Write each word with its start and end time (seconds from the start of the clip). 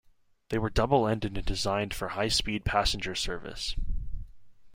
They 0.49 0.57
were 0.57 0.71
double-ended 0.71 1.37
and 1.37 1.45
designed 1.45 1.93
for 1.93 2.07
high-speed 2.07 2.65
passenger 2.65 3.13
service. 3.13 3.75